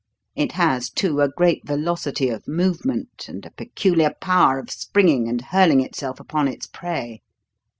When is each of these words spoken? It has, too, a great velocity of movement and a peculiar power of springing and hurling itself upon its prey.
It 0.35 0.53
has, 0.53 0.89
too, 0.89 1.21
a 1.21 1.29
great 1.29 1.63
velocity 1.67 2.29
of 2.29 2.47
movement 2.47 3.25
and 3.27 3.45
a 3.45 3.51
peculiar 3.51 4.11
power 4.19 4.57
of 4.57 4.71
springing 4.71 5.29
and 5.29 5.39
hurling 5.39 5.81
itself 5.81 6.19
upon 6.19 6.47
its 6.47 6.65
prey. 6.65 7.21